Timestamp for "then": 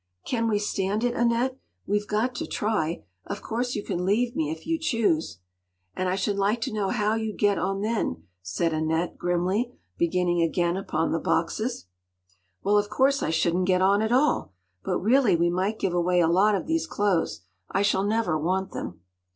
7.81-8.23